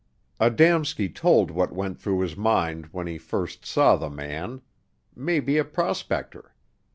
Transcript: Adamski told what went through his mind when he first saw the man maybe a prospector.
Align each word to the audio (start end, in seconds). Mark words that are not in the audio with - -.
Adamski 0.39 1.07
told 1.13 1.51
what 1.51 1.71
went 1.75 1.99
through 1.99 2.21
his 2.21 2.35
mind 2.35 2.87
when 2.87 3.05
he 3.05 3.19
first 3.19 3.67
saw 3.67 3.95
the 3.95 4.09
man 4.09 4.63
maybe 5.15 5.59
a 5.59 5.63
prospector. 5.63 6.55